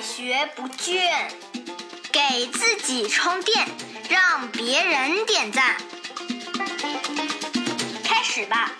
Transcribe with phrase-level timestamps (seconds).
[0.00, 0.98] 学不倦，
[2.10, 3.66] 给自己充电，
[4.08, 5.76] 让别人点赞。
[8.02, 8.72] 开始吧！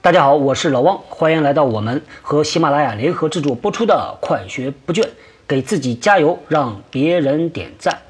[0.00, 5.02] 大家好，我是老汪，欢迎来到我们和喜马拉雅联合制作播出的《快学不倦》，
[5.46, 8.02] 给自己加油，让别人点赞。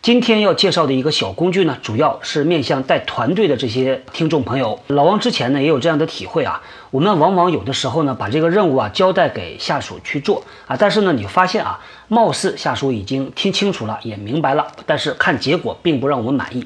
[0.00, 4.78] 今天要介绍的一个小工具呢，主要是面向带团队的这些听众朋友。
[4.86, 6.62] 老汪之前呢也有这样的体会啊，
[6.94, 16.64] 我们往往有的时候呢把这个任务啊交代给下属去做啊，但是呢你发现啊，貌似下属已经听清楚了，也明白了，但是看结果并不让我们满意。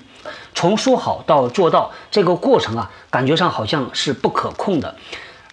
[0.54, 4.94] 从说好到做到这个过程啊，感觉上好像是不可控的。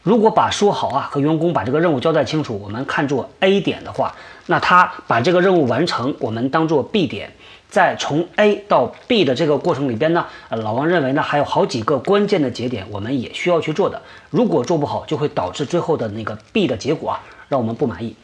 [0.05, 4.13] 如果把说好啊和员工把这个任务交代清楚，我们看作 A 点的话，
[4.46, 7.32] 那他把这个任务完成，我们当做 B 点。
[7.72, 13.99] 在从 A 到 B 的这个过程里边呢，呃，老王认为呢还有好几个关键的节点，我们也需要去做的。
[14.30, 18.16] 如果做不好，就会导致最后的那个 B 的结果啊，让我们不满意。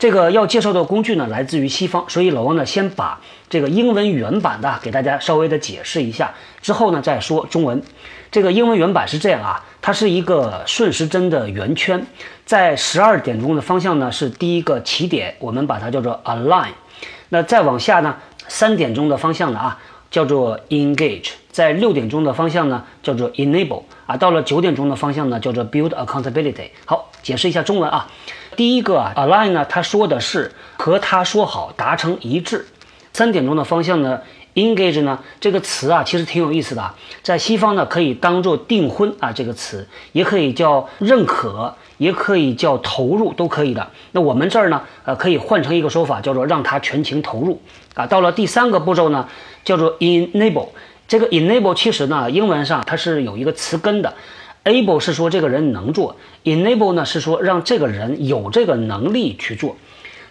[0.00, 7.80] 这个要介绍的工具呢，来自于西方，所以老王呢先把这个英文原版的给大家稍微的解释一下，之后呢再说中文。
[8.30, 12.06] 这个英文原版是这样啊，它是一个顺时针的圆圈，
[12.44, 16.68] 在十二点钟的方向呢是第一个起点，我们把它叫做 align。
[17.30, 18.16] 那再往下呢？
[18.46, 19.78] 三点钟的方向呢啊，
[20.10, 26.70] 叫做 engage；在六点钟的方向呢，叫做 enable；啊，到了九点钟的方向呢，叫做 build accountability。
[26.84, 28.08] 好，解释一下中文啊。
[28.56, 32.66] 第一个啊，align 呢，他说的是和他说好，达成一致。
[33.12, 34.20] 三点钟的方向呢
[34.54, 41.74] ，engage 呢，这个词啊，其实挺有意思的，在西方呢，可以当做订婚啊这个词，也可以叫认可。
[42.00, 43.90] 也可以叫投入，都可以的。
[44.12, 47.60] 那我们这儿呢，呃，可以换成一个说法，叫做让他全情投入
[47.94, 48.06] 啊。
[48.06, 49.28] 到了第三个步骤呢，
[49.64, 50.68] 叫做 enable。
[51.06, 54.14] 这个 enable 其实呢，英文上它是有一个词根的
[54.64, 59.76] ，able 是说这个人能做，enable 呢是说让这个人有这个能力去做。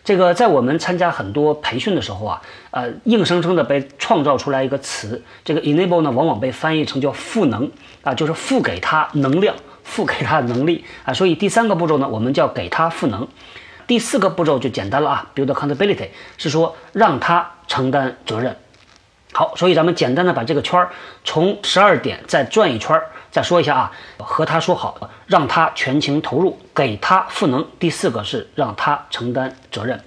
[0.10, 7.70] 这个在我们参加很多培训的时候啊，呃，硬生生的被创造出来一个词，这个 enable 呢，往往被翻译成叫赋能
[8.02, 9.56] 啊，就是赋给他能量。
[9.84, 13.28] 赋给他能力啊，所以第三个步骤呢，我们叫给他赋能。
[13.86, 16.08] 第四个步骤就简单了啊，build accountability
[16.38, 18.56] 是说让他承担责任。
[19.32, 20.90] 好，所以咱们简单的把这个圈儿
[21.24, 27.66] 从十二点再转一圈儿，再说一下啊，和他说好，让他全情投入，给他赋能。
[27.78, 30.04] 第四个是让他承担责任。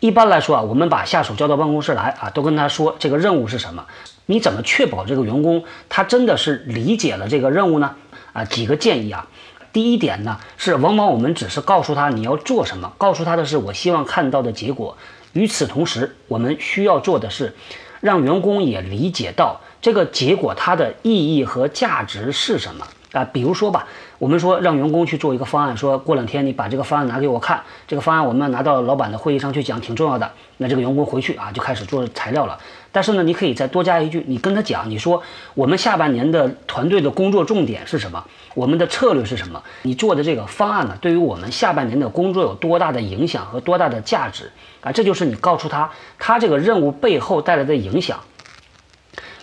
[0.00, 3.86] 一般来说啊，我们把下属叫到办公室来啊，都跟他说这个任务是什么，
[4.26, 7.94] 你怎么确保这个员工他真的是理解了这个任务呢？
[8.32, 9.28] 啊，几个建议啊。
[9.72, 14.96] 第一点呢，是往往我们只是告诉他你要做什么，告诉他的是我希望看到的结果。
[15.32, 17.54] 与此同时，我们需要做的是，
[18.00, 23.24] 让员工也理解到这个结果它的意义和价值是什么啊。
[23.24, 23.86] 比如说吧。
[24.18, 30.28] 我们说让员工去做一个方案，说过两天你把这个方案拿给我看，这个方案我们拿到老板的会议上去讲，挺重要的。
[30.56, 32.58] 那这个员工回去啊就开始做材料了。
[32.90, 35.22] 但是呢，你可以再多加一句，你跟他讲，你说
[35.54, 38.24] 我们下半年的团队的工作重点是什么？
[38.54, 39.62] 我们的策略是什么？
[39.82, 44.50] 你做的这个方案呢，对于我们下半年的工作有多大的影响和多大的价值
[44.80, 44.90] 啊？
[44.90, 48.18] 这就是你告诉他他这个任务背后带来的影响。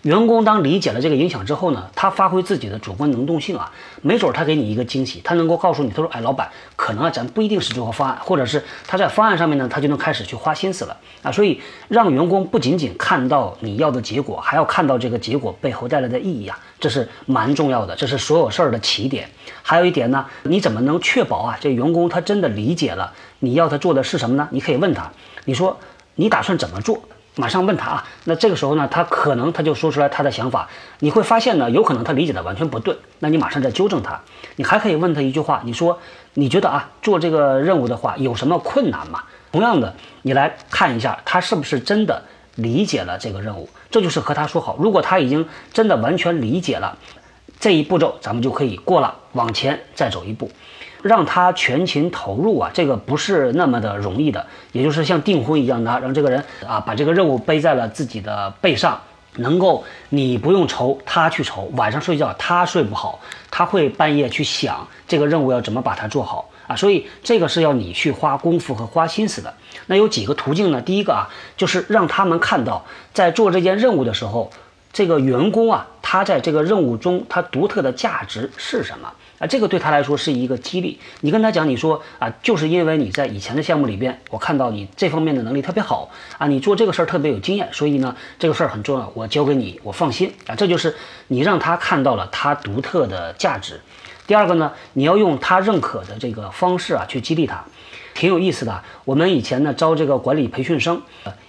[0.06, 3.72] 员工当理解了这个影响之后呢，他发挥自己的主观能动性啊，
[4.04, 11.32] 没准他给你一个惊喜，他能够告诉你，他说，哎，老板，可能啊，咱不一定是最后方案，或者是他在方案上面呢，他就能开始去花心思了啊。
[11.32, 19.28] 所以让员工不仅仅看到你要的结果，还要看到这个结果背后带来的意义啊，这是蛮重要的，这是所有事儿的起点。
[19.64, 24.48] 还有一点呢，你怎么能确保啊，这员工他真的理解了你要他做的是什么呢？
[24.52, 25.12] 你可以问他，
[25.46, 25.80] 你说
[26.14, 27.02] 你打算怎么做？
[27.36, 30.70] 马上问他啊，那这个时候呢，他可能他就说出来他的想法，
[31.00, 34.20] 你会发现呢，有可能他理解的完全不对，那你马上再纠正他。
[34.56, 36.00] 你还可以问他一句话，你说
[36.36, 39.24] 你觉得啊，做这个任务的话有什么困难吗？
[39.52, 42.24] 同样的，你来看一下他是不是真的
[42.56, 44.78] 理解了这个任务，这就是和他说好。
[44.80, 46.98] 如果他已经真的完全理解了
[47.60, 50.50] 这一步骤，咱们就可以过了，往前再走一步。
[51.06, 59.00] 让他全情投入啊，这个不是那么的容易的，也就是像订婚一样的，让这个人啊把这个任务背在了自己的背上，
[59.36, 63.20] 能够你不用愁，他去愁，晚上睡觉他睡不好，
[63.52, 69.54] 他会半夜去想这个任务要怎么把它做好啊，所以这个是要你去花功夫和花心思的。
[69.86, 70.82] 那有几个途径呢？
[70.82, 74.50] 第一个啊，就是让他们看到在做这件任务的时候，
[74.92, 79.14] 这个员工啊，他在这个任务中他独特的价值是什么。
[79.38, 81.00] 啊，这个对他来说是一个激励。
[81.22, 90.56] 你跟他讲，你说啊，就是因为你在以前的项目里边，我看到你这方面的能力特别好啊，你做这个事儿特别有经验，所以呢，这个事儿很重要，我交给你，我放心啊。
[90.56, 90.96] 这就是
[91.28, 93.82] 你让他看到了他独特的价值。
[94.26, 97.64] 第二个呢，你要用他认可的这个方式啊去激励他，
[98.14, 98.82] 挺有意思的。
[99.04, 101.02] 我们以前呢招这个管理培训生，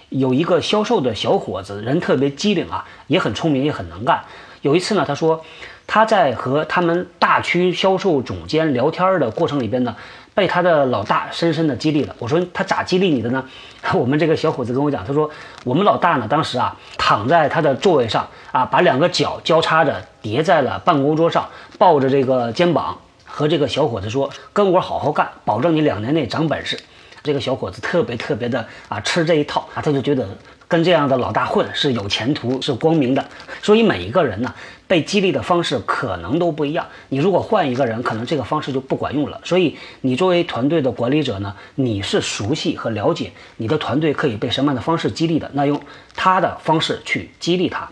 [0.09, 4.21] 有一个销售的小伙子，人特别机灵啊，也很聪明，也很能干。
[4.67, 5.43] 有一次呢，他说
[5.87, 9.95] 他在和他们大区销售总监聊天的过程里边呢。
[10.37, 12.15] 被他的老大深深的激励了。
[12.19, 13.43] 我说他咋激励你的呢？
[13.95, 15.27] 我们这个小伙子跟我讲，他说
[15.63, 21.49] 我们老大呢，当时啊躺在他的座位上啊，把两个脚交叉着叠在了办公桌上，
[21.79, 26.77] 抱着这个肩膀，和这个小伙子说：“跟我好好干，保证你两年内长本事。”
[27.23, 30.29] 这个小伙子特别特别的啊吃这一套啊，他就觉得。
[30.67, 33.25] 跟这样的老大混是有前途，是光明的。
[33.61, 34.53] 所以每一个人呢，
[34.85, 36.85] 被激励的方式可能都不一样。
[37.09, 39.39] 你如果换一个人，可能这个方式就不管用了。
[39.43, 45.79] 所以你作为团队的管理者呢，你是熟悉和了解你的团队可以被什么样的方式激励的，那用
[46.15, 47.89] 他的方式去激励他。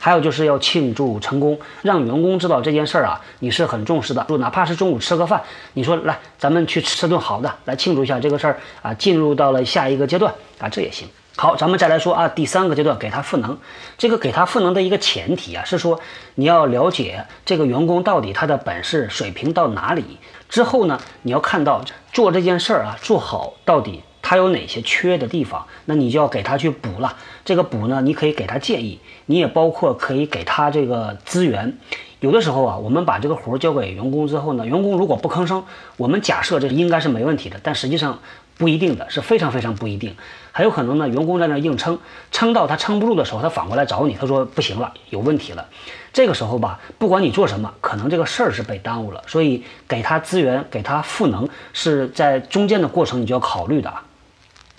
[0.00, 4.24] 还有就是要庆祝成功，让员工知道这件事儿啊，你是很重视的。
[4.28, 5.42] 就哪怕是中午吃个饭，
[5.74, 11.06] 你说来，咱们去吃顿好的，来庆祝一下这个事儿啊，进入到了下一个阶段啊，这也行。
[11.40, 13.56] 好，咱们再来说啊，第三个阶段给他赋能。
[13.96, 16.00] 这个给他赋能的一个前提啊，是说
[16.34, 20.18] 你要了解这个员工到底他的本事水平到哪里。
[20.48, 27.16] 之后呢，你要看到做这件事儿啊，做好到底他有哪些缺的地方，那你就要给他去补了。
[27.44, 31.78] 这个补呢，你可以给他建议，你也包括可以给他这个资源。
[32.20, 35.64] 有的时候啊，我们把这个活交给员工之后呢，员工如果不吭声，
[35.96, 38.18] 我们假设这应该是没问题的，但实际上。
[38.58, 40.16] 不一定的是非常非常不一定，
[40.50, 41.96] 很有可能呢，员工在那硬撑，
[42.32, 45.64] 撑到他撑不住的时候，他反过来找你，他说不行了，有问题了。
[46.12, 49.22] 这个时候吧，不管你做什么，可能这个事儿是被耽误了。
[49.28, 54.02] 所以给他资源，给他赋能，是在中间的过程你就要考虑的啊。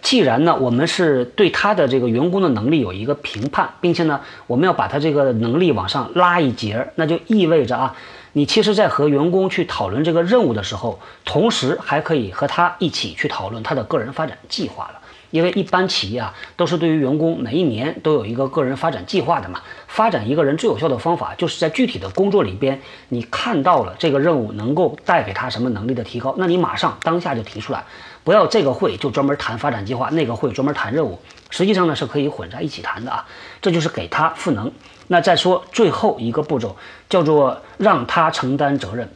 [0.01, 7.95] 既然呢，我们是对他的这个员工的能力有一个评判，并且呢，我们要把他这个能力往上拉一截儿，那就意味着啊。
[8.33, 14.99] 你其实，在和员工去讨论这个任务的时候，同时还可以和他一起去讨论他的个人发展计划了。
[15.31, 19.61] 因为一般企业啊，都是对于员工每一年都有一个个人发展计划的嘛。
[19.87, 22.79] 发展一个人最有效的方法，就是在具体的工作里边，
[23.09, 27.83] 你看到了这个任务能够带给他什么能力的提高，那你马上当下就提出来，
[28.23, 31.19] 不要这个会就专门谈发展计划，那个会专门谈任务。
[31.49, 33.25] 实际上呢，是可以混在一起谈的啊。
[33.61, 34.71] 这就是给他赋能。
[35.07, 36.75] 那再说最后一个步骤，
[37.09, 39.09] 叫做让他承担责任。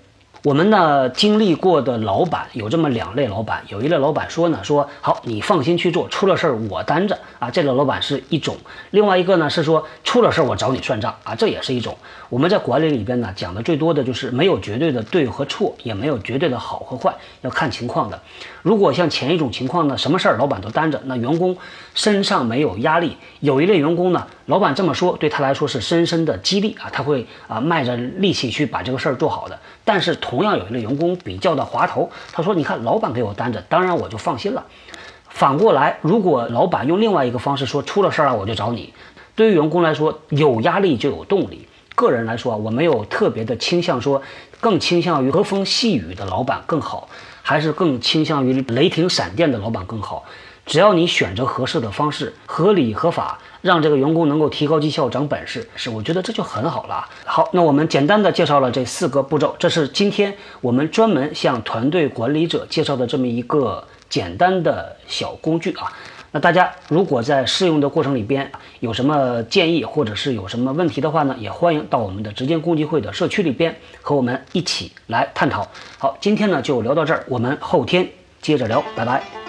[0.44, 8.54] 我们呢经历过的老板有这么两类老板，有一类老板说呢，说好你放心去做，出了事儿我担着啊，这类老板是一种；
[8.92, 11.98] 另外一个呢是说出了事儿我找你算账啊，这也是一种。
[12.28, 18.19] 我们在管理里边呢讲的最多的就是没有绝对的对和错，也没有绝对的好和坏，要看情况的。
[18.63, 21.56] 如果像前一种情况呢，什么事儿老板都担着，那员工
[21.95, 23.16] 身上没有压力。
[23.40, 29.57] 有一类员工呢，老板这么说对他来说是深深的激励啊，他会啊卖着力气去把这个事儿做好的。
[29.86, 34.66] 但是同样有一类员工比较的滑头，他说：“你看，老板给我担着，当然我就放心了。”
[35.30, 38.94] 反过来，如果老板用另外一个方式说：“出了事儿啊，我就找你。”
[39.36, 41.68] 对于员工来说，有压力就有动力。
[41.95, 44.22] 个人来说啊，我没有特别的倾向说，
[44.60, 47.07] 更倾向于和风细雨的老板更好，
[47.42, 50.25] 还是更倾向于雷霆闪电的老板更好。
[50.65, 53.39] 只要你选择合适的方式，合理合法。
[53.62, 57.07] 让这个员工能够提高绩效、长本事，是我觉得这就很好了。
[57.24, 65.90] 好，那我们简单的介绍了这四个步骤，这是今天我们专门向团队管理者介绍的这么一个简单的小工具啊。
[66.33, 75.66] 那大家如果在试用的过程里边有什么建议或者是有什么问题的话呢，也欢迎到我们的直间共济会的社区里边和我们一起来探讨。
[75.97, 78.06] 好，今天呢就聊到这儿，我们后天
[78.42, 79.43] 接着聊，拜拜。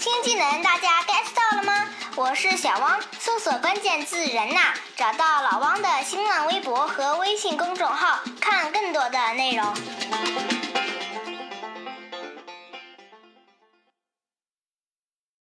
[0.00, 1.86] 新技能大家 get 到了吗？
[2.16, 10.59] 我是小汪，搜索关键字“人呐”，找到老汪的新浪微博和微信公众号，看更多的内容。